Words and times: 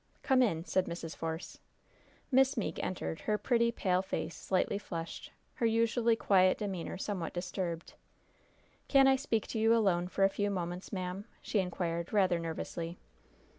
"Come 0.23 0.41
in," 0.41 0.65
said 0.65 0.87
Mrs. 0.87 1.15
Force. 1.15 1.59
Miss 2.31 2.57
Meeke 2.57 2.83
entered, 2.83 3.19
her 3.27 3.37
pretty, 3.37 3.71
pale 3.71 4.01
face 4.01 4.35
slightly 4.35 4.79
flushed, 4.79 5.29
her 5.57 5.65
usually 5.67 6.15
quiet 6.15 6.57
demeanor 6.57 6.97
somewhat 6.97 7.35
disturbed. 7.35 7.93
"Can 8.87 9.07
I 9.07 9.15
speak 9.15 9.45
to 9.49 9.59
you 9.59 9.75
alone 9.75 10.07
for 10.07 10.23
a 10.23 10.27
few 10.29 10.49
moments, 10.49 10.91
ma'am?" 10.91 11.25
she 11.39 11.59
inquired, 11.59 12.11
rather 12.11 12.39
nervously. 12.39 12.97